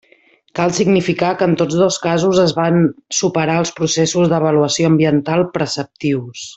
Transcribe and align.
Cal 0.59 0.71
significar 0.77 1.33
que 1.41 1.47
en 1.49 1.53
tots 1.59 1.77
dos 1.81 1.99
casos 2.07 2.41
es 2.45 2.55
van 2.61 2.79
superar 3.19 3.61
els 3.65 3.75
processos 3.81 4.35
d'avaluació 4.35 4.93
ambiental 4.95 5.51
preceptius. 5.59 6.49